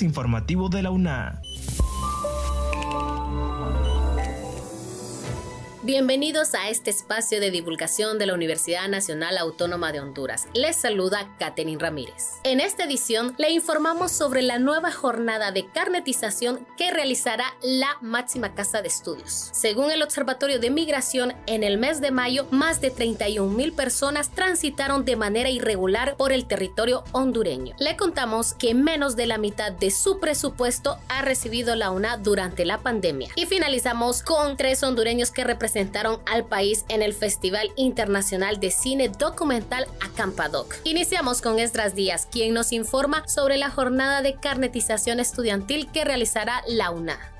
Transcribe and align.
informativo 0.00 0.70
de 0.70 0.82
la 0.82 0.90
UNA. 0.90 1.42
Bienvenidos 5.84 6.54
a 6.54 6.68
este 6.68 6.90
espacio 6.90 7.40
de 7.40 7.50
divulgación 7.50 8.16
de 8.16 8.26
la 8.26 8.34
Universidad 8.34 8.86
Nacional 8.86 9.36
Autónoma 9.36 9.90
de 9.90 9.98
Honduras. 9.98 10.46
Les 10.54 10.76
saluda 10.76 11.28
Katherine 11.40 11.80
Ramírez. 11.80 12.34
En 12.44 12.60
esta 12.60 12.84
edición 12.84 13.34
le 13.36 13.50
informamos 13.50 14.12
sobre 14.12 14.42
la 14.42 14.60
nueva 14.60 14.92
jornada 14.92 15.50
de 15.50 15.66
carnetización 15.66 16.64
que 16.76 16.92
realizará 16.92 17.46
la 17.62 17.96
máxima 18.00 18.54
casa 18.54 18.80
de 18.80 18.86
estudios. 18.86 19.50
Según 19.52 19.90
el 19.90 20.04
Observatorio 20.04 20.60
de 20.60 20.70
Migración, 20.70 21.34
en 21.46 21.64
el 21.64 21.78
mes 21.78 22.00
de 22.00 22.12
mayo, 22.12 22.46
más 22.52 22.80
de 22.80 22.92
31 22.92 23.52
mil 23.52 23.72
personas 23.72 24.30
transitaron 24.30 25.04
de 25.04 25.16
manera 25.16 25.50
irregular 25.50 26.14
por 26.16 26.30
el 26.32 26.46
territorio 26.46 27.02
hondureño. 27.10 27.74
Le 27.80 27.96
contamos 27.96 28.54
que 28.54 28.74
menos 28.74 29.16
de 29.16 29.26
la 29.26 29.36
mitad 29.36 29.72
de 29.72 29.90
su 29.90 30.20
presupuesto 30.20 30.98
ha 31.08 31.22
recibido 31.22 31.74
la 31.74 31.90
UNA 31.90 32.18
durante 32.18 32.64
la 32.64 32.78
pandemia. 32.78 33.30
Y 33.34 33.46
finalizamos 33.46 34.22
con 34.22 34.56
tres 34.56 34.80
hondureños 34.84 35.32
que 35.32 35.42
representan 35.42 35.71
presentaron 35.72 36.20
al 36.26 36.44
país 36.44 36.84
en 36.88 37.00
el 37.00 37.14
Festival 37.14 37.72
Internacional 37.76 38.60
de 38.60 38.70
Cine 38.70 39.08
Documental 39.08 39.86
Acampadoc. 40.02 40.74
Iniciamos 40.84 41.40
con 41.40 41.58
Esdras 41.58 41.94
Díaz, 41.94 42.28
quien 42.30 42.52
nos 42.52 42.72
informa 42.72 43.26
sobre 43.26 43.56
la 43.56 43.70
jornada 43.70 44.20
de 44.20 44.34
carnetización 44.34 45.18
estudiantil 45.18 45.90
que 45.90 46.04
realizará 46.04 46.62
la 46.68 46.90
UNA. 46.90 47.31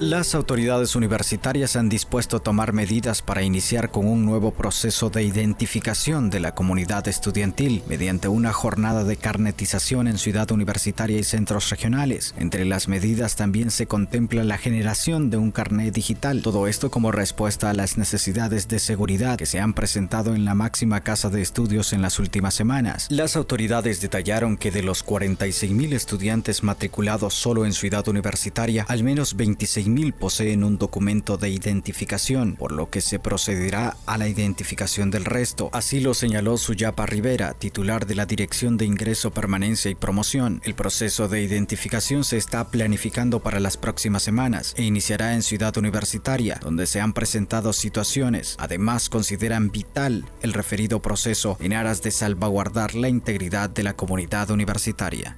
Las 0.00 0.36
autoridades 0.36 0.94
universitarias 0.94 1.74
han 1.74 1.88
dispuesto 1.88 2.36
a 2.36 2.40
tomar 2.40 2.72
medidas 2.72 3.20
para 3.20 3.42
iniciar 3.42 3.90
con 3.90 4.06
un 4.06 4.24
nuevo 4.24 4.52
proceso 4.52 5.10
de 5.10 5.24
identificación 5.24 6.30
de 6.30 6.38
la 6.38 6.54
comunidad 6.54 7.08
estudiantil 7.08 7.82
mediante 7.88 8.28
una 8.28 8.52
jornada 8.52 9.02
de 9.02 9.16
carnetización 9.16 10.06
en 10.06 10.18
ciudad 10.18 10.52
universitaria 10.52 11.18
y 11.18 11.24
centros 11.24 11.70
regionales. 11.70 12.32
Entre 12.38 12.64
las 12.64 12.86
medidas 12.86 13.34
también 13.34 13.72
se 13.72 13.86
contempla 13.86 14.44
la 14.44 14.56
generación 14.56 15.30
de 15.30 15.36
un 15.36 15.50
carnet 15.50 15.92
digital, 15.92 16.42
todo 16.42 16.68
esto 16.68 16.92
como 16.92 17.10
respuesta 17.10 17.68
a 17.68 17.74
las 17.74 17.98
necesidades 17.98 18.68
de 18.68 18.78
seguridad 18.78 19.36
que 19.36 19.46
se 19.46 19.58
han 19.58 19.74
presentado 19.74 20.36
en 20.36 20.44
la 20.44 20.54
máxima 20.54 21.00
casa 21.00 21.28
de 21.28 21.42
estudios 21.42 21.92
en 21.92 22.02
las 22.02 22.20
últimas 22.20 22.54
semanas. 22.54 23.08
Las 23.10 23.34
autoridades 23.34 24.00
detallaron 24.00 24.58
que 24.58 24.70
de 24.70 24.84
los 24.84 25.04
46.000 25.04 25.92
estudiantes 25.92 26.62
matriculados 26.62 27.34
solo 27.34 27.66
en 27.66 27.72
ciudad 27.72 28.06
universitaria, 28.06 28.86
al 28.88 29.02
menos 29.02 29.34
26 29.34 29.87
mil 29.88 30.12
poseen 30.12 30.64
un 30.64 30.78
documento 30.78 31.36
de 31.36 31.50
identificación, 31.50 32.56
por 32.56 32.72
lo 32.72 32.90
que 32.90 33.00
se 33.00 33.18
procederá 33.18 33.96
a 34.06 34.18
la 34.18 34.28
identificación 34.28 35.10
del 35.10 35.24
resto. 35.24 35.70
Así 35.72 36.00
lo 36.00 36.14
señaló 36.14 36.56
Suyapa 36.56 37.06
Rivera, 37.06 37.54
titular 37.54 38.06
de 38.06 38.14
la 38.14 38.26
Dirección 38.26 38.76
de 38.76 38.84
Ingreso, 38.84 39.30
Permanencia 39.30 39.90
y 39.90 39.94
Promoción. 39.94 40.60
El 40.64 40.74
proceso 40.74 41.28
de 41.28 41.42
identificación 41.42 42.24
se 42.24 42.36
está 42.36 42.70
planificando 42.70 43.40
para 43.40 43.60
las 43.60 43.76
próximas 43.76 44.22
semanas 44.22 44.74
e 44.76 44.84
iniciará 44.84 45.34
en 45.34 45.42
Ciudad 45.42 45.76
Universitaria, 45.76 46.60
donde 46.62 46.86
se 46.86 47.00
han 47.00 47.12
presentado 47.12 47.72
situaciones. 47.72 48.56
Además, 48.58 49.08
consideran 49.08 49.70
vital 49.70 50.24
el 50.42 50.52
referido 50.52 51.00
proceso 51.00 51.56
en 51.60 51.72
aras 51.72 52.02
de 52.02 52.10
salvaguardar 52.10 52.94
la 52.94 53.08
integridad 53.08 53.70
de 53.70 53.82
la 53.82 53.94
comunidad 53.94 54.50
universitaria. 54.50 55.36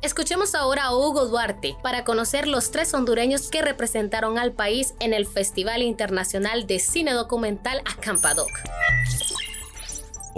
Escuchemos 0.00 0.54
ahora 0.54 0.84
a 0.84 0.96
Hugo 0.96 1.26
Duarte 1.26 1.76
para 1.82 2.04
conocer 2.04 2.46
los 2.46 2.70
tres 2.70 2.94
hondureños 2.94 3.50
que 3.50 3.62
representaron 3.62 4.38
al 4.38 4.52
país 4.52 4.94
en 5.00 5.12
el 5.12 5.26
Festival 5.26 5.82
Internacional 5.82 6.68
de 6.68 6.78
Cine 6.78 7.12
Documental 7.12 7.80
Acampadoc. 7.80 8.48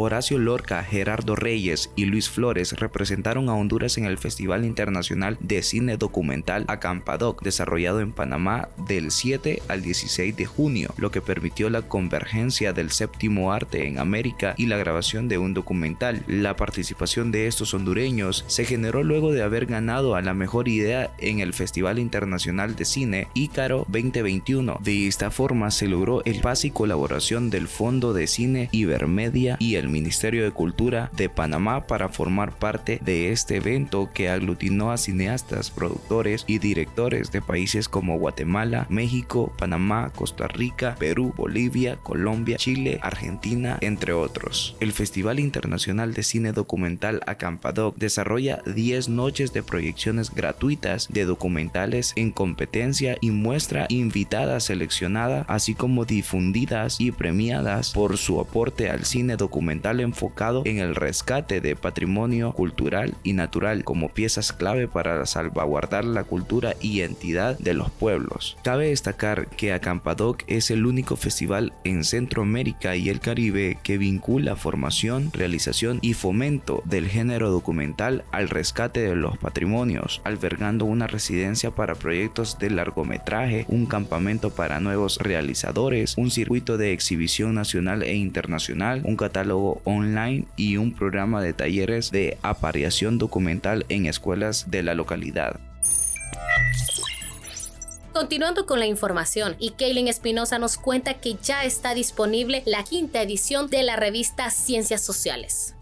Horacio 0.03 0.39
Lorca, 0.39 0.83
Gerardo 0.83 1.37
Reyes 1.37 1.91
y 1.95 2.07
Luis 2.07 2.31
Flores 2.31 2.73
representaron 2.73 3.51
a 3.51 3.55
Honduras 3.55 3.99
en 3.99 4.07
el 4.07 4.17
Festival 4.17 4.65
Internacional 4.65 5.37
de 5.41 5.63
Cine 5.63 5.99
Documental 5.99 6.65
Acampadoc, 6.69 7.43
desarrollado 7.43 8.01
en 8.01 8.13
Panamá 8.13 8.71
del 8.89 9.11
7 9.11 9.61
al 9.69 9.83
16 9.83 10.35
de 10.35 10.47
junio, 10.47 10.95
lo 10.97 11.11
que 11.11 11.21
permitió 11.21 11.69
la 11.69 11.83
convergencia 11.83 12.73
del 12.73 12.93
séptimo 12.93 13.53
arte 13.53 13.87
en 13.87 13.99
América 13.99 14.55
y 14.57 14.67
la 14.67 14.79
grabación 14.79 15.29
de 15.29 15.37
un 15.37 15.53
documental. 15.53 16.25
La 16.27 16.57
participación 16.57 17.31
de 17.31 17.47
estos 17.47 17.75
hondureños 17.75 18.47
se 18.47 18.65
generó 18.65 19.03
luego 19.03 19.33
de 19.33 19.43
haber 19.43 19.67
ganado 19.67 20.15
a 20.15 20.23
la 20.23 20.33
mejor 20.33 20.69
idea 20.69 21.11
en 21.19 21.41
el 21.41 21.53
Festival 21.53 21.99
Internacional 21.99 22.75
de 22.75 22.87
Cine 22.87 23.29
Ícaro 23.35 23.85
2021. 23.89 24.79
De 24.83 25.07
esta 25.07 25.31
forma 25.31 25.71
se 25.71 25.89
logró 25.89 26.25
el 26.25 26.41
pase 26.41 26.69
y 26.69 26.71
colaboración 26.71 27.51
del 27.51 27.69
Fondo 27.69 28.15
de 28.15 28.27
Cine 28.27 28.71
Ibermedia 28.73 29.57
y 29.59 29.75
el 29.75 29.90
Ministerio 29.91 30.45
de 30.45 30.51
Cultura 30.51 31.11
de 31.17 31.29
Panamá 31.29 31.87
para 31.87 32.09
formar 32.09 32.53
parte 32.53 33.01
de 33.03 33.33
este 33.33 33.57
evento 33.57 34.11
que 34.13 34.29
aglutinó 34.29 34.93
a 34.93 34.99
cineastas, 34.99 35.71
productores 35.71 36.45
y 36.47 36.59
directores 36.59 37.33
de 37.33 37.43
países 37.43 37.89
como 37.89 38.19
Guatemala, 38.19 38.87
México, 38.89 39.53
Panamá, 39.59 40.11
Costa 40.15 40.47
Rica, 40.49 40.97
Perú, 40.99 41.35
Bolivia, 41.37 41.97
Colombia, 41.97 42.57
Chile, 42.57 42.99
Argentina, 43.03 43.79
entre 43.81 44.13
otros. 44.13 44.77
El 44.81 44.93
Festival 44.93 45.41
Internacional 45.41 46.15
de 46.15 46.23
Cine 46.23 46.53
Documental 46.53 47.21
Acampadoc 47.27 47.97
desarrolla 47.97 48.63
10 48.67 49.09
noches 49.09 49.53
de 49.53 49.63
proyecciones 49.63 50.35
gratuitas 50.35 51.09
de 51.11 51.25
documentales 51.25 52.13
en 52.17 52.31
competencia 52.31 53.17
y 53.21 53.31
muestra 53.31 53.87
invitada 53.89 54.61
seleccionada, 54.61 55.45
así 55.49 55.75
como 55.75 56.05
difundidas 56.05 57.01
y 57.01 57.13
premiadas 57.13 57.93
por 57.93 58.17
su 58.17 58.41
aporte 58.41 58.91
al 58.91 59.05
cine 59.05 59.37
documental 59.37 59.80
enfocado 60.01 60.63
en 60.67 60.79
el 60.79 60.95
rescate 60.95 61.61
de 61.61 61.75
patrimonio 61.75 62.53
cultural 62.53 63.15
y 63.25 63.33
natural 63.33 63.85
como 63.85 64.11
piezas 64.11 64.53
clave 64.53 64.89
para 64.89 65.25
salvaguardar 65.27 66.05
la 66.05 66.25
cultura 66.25 66.75
y 66.81 67.01
identidad 67.01 67.59
de 67.59 67.75
los 67.75 67.91
pueblos. 67.91 68.57
Cabe 68.63 68.89
destacar 68.89 69.49
que 69.49 69.73
Acampadoc 69.73 70.43
es 70.47 70.71
el 70.71 70.87
único 70.87 71.17
festival 71.17 71.73
en 71.85 72.05
Centroamérica 72.05 72.97
y 72.97 73.09
el 73.09 73.21
Caribe 73.21 73.79
que 73.83 73.99
vincula 73.99 74.57
formación, 74.57 75.31
realización 75.33 75.99
y 76.03 76.15
fomento 76.15 76.83
del 76.85 77.09
género 77.09 77.51
documental 77.51 78.25
al 78.33 78.49
rescate 78.49 79.01
de 79.01 79.17
los 79.17 79.39
patrimonios, 79.39 80.21
albergando 80.25 80.85
una 80.85 81.07
residencia 81.07 81.71
para 81.71 81.95
proyectos 81.95 82.59
de 82.59 82.71
largometraje, 82.71 83.65
un 83.69 83.87
campamento 83.87 84.51
para 84.51 84.81
nuevos 84.81 85.19
realizadores, 85.19 86.17
un 86.17 86.31
circuito 86.31 86.77
de 86.77 86.93
exhibición 86.93 87.55
nacional 87.55 88.03
e 88.03 88.15
internacional, 88.15 89.03
un 89.05 89.17
catálogo 89.17 89.60
online 89.85 90.47
y 90.57 90.77
un 90.77 90.95
programa 90.95 91.43
de 91.43 91.53
talleres 91.53 92.11
de 92.11 92.39
apareación 92.43 93.19
documental 93.19 93.87
en 93.89 94.07
escuelas 94.07 94.71
de 94.71 94.83
la 94.83 94.95
localidad. 94.95 95.61
Continuando 98.13 98.67
con 98.67 98.81
la 98.81 98.87
información, 98.87 99.55
y 99.59 99.71
Kaylin 99.71 100.09
Espinosa 100.09 100.59
nos 100.59 100.77
cuenta 100.77 101.15
que 101.15 101.37
ya 101.43 101.65
está 101.65 101.95
disponible 101.95 102.63
la 102.67 102.83
quinta 102.83 103.23
edición 103.23 103.71
de 103.71 103.85
la 103.85 103.97
revista 103.97 104.51
Ciencias 104.51 105.01
Sociales. 105.01 105.75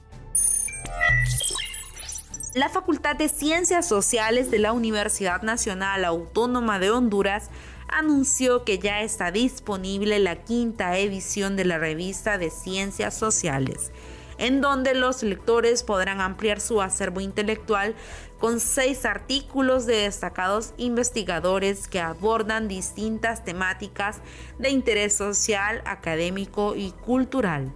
La 2.55 2.69
Facultad 2.69 3.17
de 3.17 3.29
Ciencias 3.29 3.89
Sociales 3.89 4.51
de 4.51 4.59
la 4.59 4.73
Universidad 4.73 5.43
Nacional 5.43 6.05
Autónoma 6.05 6.79
de 6.79 6.91
Honduras 6.91 7.51
anunció 7.89 8.65
que 8.65 8.79
ya 8.79 9.03
está 9.03 9.31
disponible 9.31 10.19
la 10.19 10.37
quinta 10.37 10.97
edición 10.99 11.57
de 11.57 11.65
la 11.65 11.79
revista 11.79 12.39
de 12.39 12.51
Ciencias 12.51 13.15
Sociales, 13.15 13.91
en 14.39 14.61
donde 14.61 14.95
los 14.95 15.23
lectores 15.23 15.83
podrán 15.83 16.21
ampliar 16.21 16.61
su 16.61 16.81
acervo 16.81 17.21
intelectual 17.21 17.95
con 18.39 18.61
seis 18.61 19.05
artículos 19.05 19.87
de 19.87 19.97
destacados 19.97 20.75
investigadores 20.77 21.89
que 21.89 22.01
abordan 22.01 22.69
distintas 22.69 23.45
temáticas 23.45 24.19
de 24.59 24.71
interés 24.71 25.17
social, 25.17 25.83
académico 25.85 26.77
y 26.77 26.93
cultural 26.93 27.73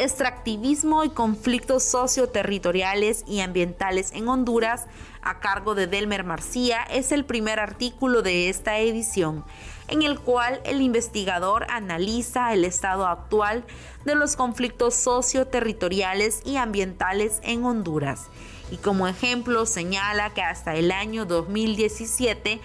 extractivismo 0.00 1.04
y 1.04 1.10
conflictos 1.10 1.84
socioterritoriales 1.84 3.22
y 3.26 3.40
ambientales 3.40 4.12
en 4.12 4.28
Honduras, 4.28 4.86
a 5.20 5.40
cargo 5.40 5.74
de 5.74 5.86
Delmer 5.86 6.24
Marcía, 6.24 6.82
es 6.84 7.12
el 7.12 7.26
primer 7.26 7.60
artículo 7.60 8.22
de 8.22 8.48
esta 8.48 8.78
edición, 8.78 9.44
en 9.88 10.00
el 10.00 10.18
cual 10.18 10.62
el 10.64 10.80
investigador 10.80 11.66
analiza 11.68 12.54
el 12.54 12.64
estado 12.64 13.06
actual 13.06 13.64
de 14.06 14.14
los 14.14 14.36
conflictos 14.36 14.94
socioterritoriales 14.94 16.40
y 16.46 16.56
ambientales 16.56 17.38
en 17.42 17.64
Honduras. 17.64 18.28
Y 18.70 18.78
como 18.78 19.06
ejemplo 19.06 19.66
señala 19.66 20.30
que 20.30 20.42
hasta 20.42 20.76
el 20.76 20.92
año 20.92 21.26
2017 21.26 22.58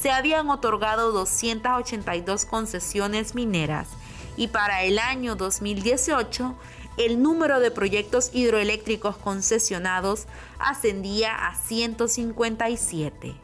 se 0.00 0.10
habían 0.10 0.50
otorgado 0.50 1.12
282 1.12 2.44
concesiones 2.44 3.36
mineras 3.36 3.86
y 4.36 4.48
para 4.48 4.82
el 4.82 4.98
año 4.98 5.36
2018 5.36 6.54
el 6.96 7.22
número 7.22 7.60
de 7.60 7.70
proyectos 7.70 8.30
hidroeléctricos 8.34 9.16
concesionados 9.16 10.26
ascendía 10.58 11.34
a 11.34 11.54
157. 11.54 13.34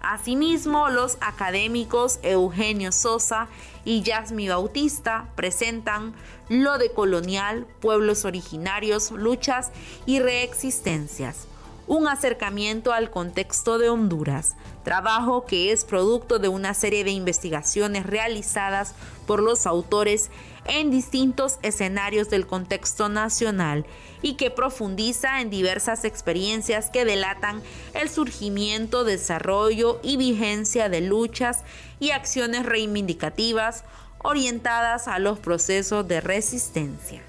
Asimismo, 0.00 0.88
los 0.88 1.16
académicos 1.20 2.18
Eugenio 2.22 2.90
Sosa 2.90 3.46
y 3.84 4.02
Yasmi 4.02 4.48
Bautista 4.48 5.28
presentan 5.36 6.14
lo 6.48 6.78
de 6.78 6.92
colonial, 6.92 7.66
pueblos 7.80 8.24
originarios, 8.24 9.12
luchas 9.12 9.70
y 10.06 10.18
reexistencias 10.18 11.46
un 11.86 12.06
acercamiento 12.08 12.92
al 12.92 13.10
contexto 13.10 13.78
de 13.78 13.88
Honduras, 13.88 14.54
trabajo 14.84 15.44
que 15.46 15.72
es 15.72 15.84
producto 15.84 16.38
de 16.38 16.48
una 16.48 16.74
serie 16.74 17.04
de 17.04 17.10
investigaciones 17.10 18.06
realizadas 18.06 18.94
por 19.26 19.42
los 19.42 19.66
autores 19.66 20.30
en 20.64 20.90
distintos 20.90 21.58
escenarios 21.62 22.30
del 22.30 22.46
contexto 22.46 23.08
nacional 23.08 23.84
y 24.22 24.34
que 24.34 24.50
profundiza 24.50 25.40
en 25.40 25.50
diversas 25.50 26.04
experiencias 26.04 26.90
que 26.90 27.04
delatan 27.04 27.62
el 27.94 28.08
surgimiento, 28.08 29.04
desarrollo 29.04 29.98
y 30.02 30.16
vigencia 30.16 30.88
de 30.88 31.00
luchas 31.00 31.64
y 31.98 32.10
acciones 32.10 32.64
reivindicativas 32.64 33.84
orientadas 34.18 35.08
a 35.08 35.18
los 35.18 35.38
procesos 35.40 36.06
de 36.06 36.20
resistencia. 36.20 37.22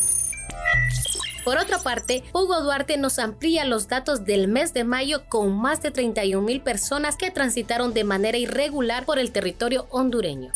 Por 1.44 1.58
otra 1.58 1.80
parte, 1.80 2.24
Hugo 2.32 2.62
Duarte 2.62 2.98
nos 2.98 3.20
amplía 3.20 3.66
los 3.66 3.90
datos 3.90 4.24
del 4.24 4.48
mes 4.48 4.74
de 4.74 4.86
mayo 4.86 5.26
con 5.28 5.54
más 5.54 5.82
de 5.82 5.92
31 5.92 6.42
mil 6.42 6.62
personas 6.62 7.18
que 7.18 7.32
transitaron 7.32 7.94
de 7.94 8.06
manera 8.06 8.38
irregular 8.38 9.06
por 9.06 9.20
el 9.20 9.32
territorio 9.32 9.88
hondureño. 9.90 10.54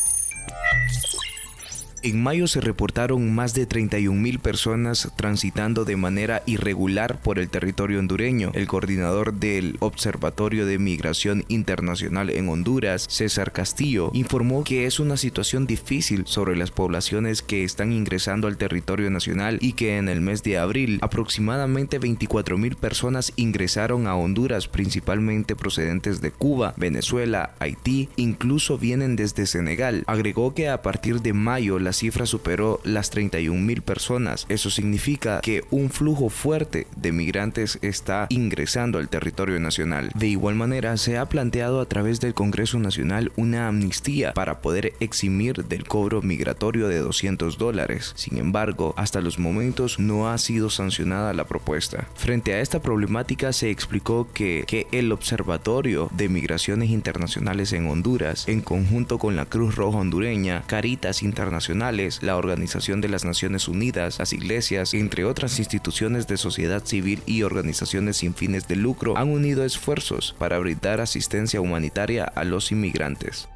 En 2.07 2.23
mayo 2.23 2.47
se 2.47 2.61
reportaron 2.61 3.35
más 3.35 3.53
de 3.53 3.67
31.000 3.67 4.39
personas 4.39 5.11
transitando 5.17 5.83
de 5.83 5.97
manera 5.97 6.41
irregular 6.45 7.21
por 7.21 7.37
el 7.37 7.49
territorio 7.49 7.99
hondureño. 7.99 8.51
El 8.53 8.65
coordinador 8.65 9.33
del 9.33 9.75
Observatorio 9.81 10.65
de 10.65 10.79
Migración 10.79 11.43
Internacional 11.49 12.29
en 12.29 12.47
Honduras, 12.47 13.07
César 13.09 13.51
Castillo, 13.51 14.09
informó 14.13 14.63
que 14.63 14.85
es 14.85 15.01
una 15.01 15.17
situación 15.17 15.67
difícil 15.67 16.23
sobre 16.27 16.55
las 16.55 16.71
poblaciones 16.71 17.41
que 17.41 17.65
están 17.65 17.91
ingresando 17.91 18.47
al 18.47 18.55
territorio 18.55 19.09
nacional 19.09 19.57
y 19.59 19.73
que 19.73 19.97
en 19.97 20.07
el 20.07 20.21
mes 20.21 20.43
de 20.43 20.59
abril 20.59 20.99
aproximadamente 21.01 21.99
24.000 21.99 22.77
personas 22.77 23.33
ingresaron 23.35 24.07
a 24.07 24.15
Honduras, 24.15 24.69
principalmente 24.69 25.57
procedentes 25.57 26.21
de 26.21 26.31
Cuba, 26.31 26.73
Venezuela, 26.77 27.53
Haití, 27.59 28.07
incluso 28.15 28.77
vienen 28.77 29.17
desde 29.17 29.45
Senegal. 29.45 30.05
Agregó 30.07 30.53
que 30.53 30.69
a 30.69 30.81
partir 30.81 31.21
de 31.21 31.33
mayo 31.33 31.79
las 31.79 31.96
cifra 31.97 32.25
superó 32.25 32.79
las 32.83 33.09
31 33.09 33.59
mil 33.59 33.81
personas. 33.81 34.45
Eso 34.49 34.69
significa 34.69 35.41
que 35.41 35.65
un 35.71 35.89
flujo 35.89 36.29
fuerte 36.29 36.87
de 36.95 37.11
migrantes 37.11 37.79
está 37.81 38.27
ingresando 38.29 38.99
al 38.99 39.09
territorio 39.09 39.59
nacional. 39.59 40.11
De 40.15 40.27
igual 40.27 40.55
manera, 40.55 40.95
se 40.97 41.17
ha 41.17 41.27
planteado 41.27 41.81
a 41.81 41.87
través 41.87 42.19
del 42.19 42.33
Congreso 42.33 42.79
Nacional 42.79 43.31
una 43.35 43.67
amnistía 43.67 44.33
para 44.33 44.61
poder 44.61 44.93
eximir 44.99 45.65
del 45.65 45.85
cobro 45.85 46.21
migratorio 46.21 46.87
de 46.87 46.99
200 46.99 47.57
dólares. 47.57 48.13
Sin 48.15 48.37
embargo, 48.37 48.93
hasta 48.97 49.21
los 49.21 49.39
momentos 49.39 49.99
no 49.99 50.29
ha 50.29 50.37
sido 50.37 50.69
sancionada 50.69 51.33
la 51.33 51.45
propuesta. 51.45 52.07
Frente 52.15 52.53
a 52.53 52.61
esta 52.61 52.81
problemática 52.81 53.53
se 53.53 53.69
explicó 53.69 54.27
que, 54.33 54.63
que 54.67 54.87
el 54.91 55.11
Observatorio 55.11 56.09
de 56.13 56.29
Migraciones 56.29 56.89
Internacionales 56.89 57.73
en 57.73 57.87
Honduras, 57.87 58.47
en 58.47 58.61
conjunto 58.61 59.17
con 59.17 59.35
la 59.35 59.45
Cruz 59.45 59.75
Roja 59.75 59.99
Hondureña, 59.99 60.63
Caritas 60.67 61.23
Internacional, 61.23 61.86
la 61.91 62.35
Organización 62.35 63.01
de 63.01 63.07
las 63.07 63.23
Naciones 63.23 63.67
Unidas, 63.67 64.19
las 64.19 64.33
iglesias, 64.33 64.93
entre 64.93 65.23
otras 65.25 65.57
instituciones 65.57 66.27
de 66.27 66.37
sociedad 66.37 66.83
civil 66.83 67.21
y 67.25 67.43
organizaciones 67.43 68.17
sin 68.17 68.35
fines 68.35 68.67
de 68.67 68.75
lucro, 68.75 69.17
han 69.17 69.29
unido 69.29 69.63
esfuerzos 69.63 70.35
para 70.37 70.59
brindar 70.59 70.99
asistencia 70.99 71.61
humanitaria 71.61 72.25
a 72.25 72.43
los 72.43 72.71
inmigrantes. 72.71 73.47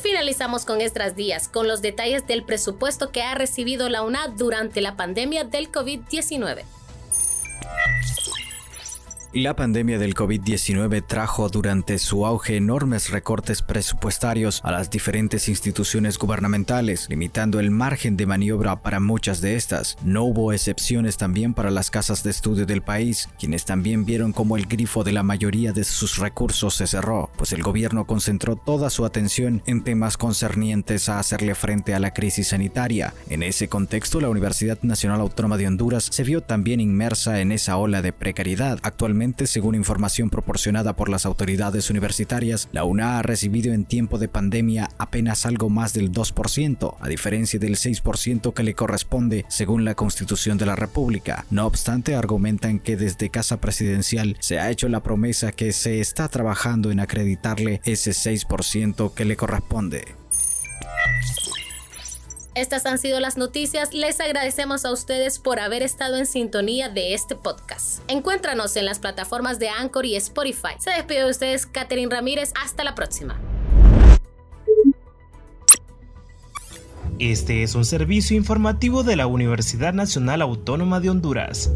Finalizamos 0.00 0.64
con 0.64 0.80
Estras 0.80 1.16
Días, 1.16 1.48
con 1.48 1.68
los 1.68 1.82
detalles 1.82 2.26
del 2.26 2.44
presupuesto 2.44 3.10
que 3.10 3.22
ha 3.22 3.34
recibido 3.34 3.88
la 3.88 4.02
UNAD 4.02 4.30
durante 4.30 4.80
la 4.80 4.96
pandemia 4.96 5.44
del 5.44 5.70
COVID-19. 5.70 6.62
La 9.32 9.54
pandemia 9.54 10.00
del 10.00 10.16
COVID-19 10.16 11.04
trajo 11.06 11.48
durante 11.48 12.00
su 12.00 12.26
auge 12.26 12.56
enormes 12.56 13.10
recortes 13.10 13.62
presupuestarios 13.62 14.60
a 14.64 14.72
las 14.72 14.90
diferentes 14.90 15.48
instituciones 15.48 16.18
gubernamentales, 16.18 17.06
limitando 17.08 17.60
el 17.60 17.70
margen 17.70 18.16
de 18.16 18.26
maniobra 18.26 18.82
para 18.82 18.98
muchas 18.98 19.40
de 19.40 19.54
estas. 19.54 19.96
No 20.02 20.24
hubo 20.24 20.52
excepciones 20.52 21.16
también 21.16 21.54
para 21.54 21.70
las 21.70 21.92
casas 21.92 22.24
de 22.24 22.30
estudio 22.30 22.66
del 22.66 22.82
país, 22.82 23.28
quienes 23.38 23.64
también 23.64 24.04
vieron 24.04 24.32
como 24.32 24.56
el 24.56 24.66
grifo 24.66 25.04
de 25.04 25.12
la 25.12 25.22
mayoría 25.22 25.72
de 25.72 25.84
sus 25.84 26.18
recursos 26.18 26.74
se 26.74 26.88
cerró, 26.88 27.30
pues 27.36 27.52
el 27.52 27.62
gobierno 27.62 28.08
concentró 28.08 28.56
toda 28.56 28.90
su 28.90 29.04
atención 29.04 29.62
en 29.66 29.84
temas 29.84 30.16
concernientes 30.16 31.08
a 31.08 31.20
hacerle 31.20 31.54
frente 31.54 31.94
a 31.94 32.00
la 32.00 32.12
crisis 32.12 32.48
sanitaria. 32.48 33.14
En 33.28 33.44
ese 33.44 33.68
contexto, 33.68 34.20
la 34.20 34.28
Universidad 34.28 34.82
Nacional 34.82 35.20
Autónoma 35.20 35.56
de 35.56 35.68
Honduras 35.68 36.08
se 36.10 36.24
vio 36.24 36.42
también 36.42 36.80
inmersa 36.80 37.40
en 37.40 37.52
esa 37.52 37.76
ola 37.76 38.02
de 38.02 38.12
precariedad. 38.12 38.80
Según 39.44 39.74
información 39.74 40.30
proporcionada 40.30 40.96
por 40.96 41.10
las 41.10 41.26
autoridades 41.26 41.90
universitarias, 41.90 42.70
la 42.72 42.84
UNA 42.84 43.18
ha 43.18 43.22
recibido 43.22 43.74
en 43.74 43.84
tiempo 43.84 44.16
de 44.16 44.28
pandemia 44.28 44.88
apenas 44.96 45.44
algo 45.44 45.68
más 45.68 45.92
del 45.92 46.10
2%, 46.10 46.96
a 46.98 47.08
diferencia 47.08 47.60
del 47.60 47.76
6% 47.76 48.54
que 48.54 48.62
le 48.62 48.72
corresponde 48.74 49.44
según 49.48 49.84
la 49.84 49.94
Constitución 49.94 50.56
de 50.56 50.64
la 50.64 50.74
República. 50.74 51.44
No 51.50 51.66
obstante, 51.66 52.14
argumentan 52.14 52.78
que 52.78 52.96
desde 52.96 53.28
Casa 53.28 53.60
Presidencial 53.60 54.38
se 54.40 54.58
ha 54.58 54.70
hecho 54.70 54.88
la 54.88 55.02
promesa 55.02 55.52
que 55.52 55.72
se 55.72 56.00
está 56.00 56.28
trabajando 56.28 56.90
en 56.90 57.00
acreditarle 57.00 57.82
ese 57.84 58.12
6% 58.12 59.12
que 59.12 59.26
le 59.26 59.36
corresponde. 59.36 60.20
Estas 62.54 62.84
han 62.86 62.98
sido 62.98 63.20
las 63.20 63.36
noticias. 63.36 63.94
Les 63.94 64.20
agradecemos 64.20 64.84
a 64.84 64.92
ustedes 64.92 65.38
por 65.38 65.60
haber 65.60 65.82
estado 65.82 66.16
en 66.16 66.26
sintonía 66.26 66.88
de 66.88 67.14
este 67.14 67.36
podcast. 67.36 68.02
Encuéntranos 68.08 68.76
en 68.76 68.86
las 68.86 68.98
plataformas 68.98 69.58
de 69.58 69.68
Anchor 69.68 70.04
y 70.04 70.16
Spotify. 70.16 70.74
Se 70.78 70.90
despide 70.90 71.24
de 71.24 71.30
ustedes 71.30 71.66
Catherine 71.66 72.12
Ramírez. 72.14 72.52
Hasta 72.60 72.82
la 72.82 72.94
próxima. 72.94 73.40
Este 77.20 77.62
es 77.62 77.74
un 77.74 77.84
servicio 77.84 78.36
informativo 78.36 79.02
de 79.02 79.14
la 79.14 79.26
Universidad 79.26 79.92
Nacional 79.92 80.42
Autónoma 80.42 81.00
de 81.00 81.10
Honduras. 81.10 81.70